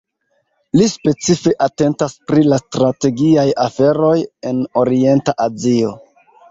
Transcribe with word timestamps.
Li 0.79 0.87
specife 0.93 1.53
atentas 1.67 2.17
pri 2.31 2.47
la 2.55 2.59
strategiaj 2.63 3.47
aferoj 3.69 4.19
en 4.53 4.67
Orienta 4.85 5.41
Azio. 5.51 5.99